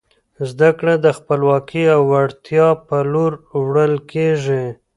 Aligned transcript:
زده 0.49 0.69
کړه 0.79 0.93
د 1.05 1.07
خپلواکۍ 1.17 1.83
او 1.95 2.01
وړتیا 2.13 2.67
په 2.87 2.97
لور 3.11 3.33
وړل 3.61 3.93
کیږي. 4.11 4.65